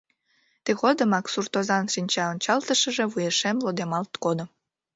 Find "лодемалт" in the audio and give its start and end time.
3.65-4.13